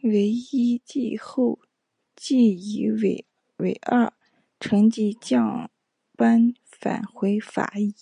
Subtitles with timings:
[0.00, 1.58] 惟一季后
[2.16, 2.88] 即以
[3.58, 4.14] 尾二
[4.58, 5.70] 成绩降
[6.16, 7.94] 班返回法乙。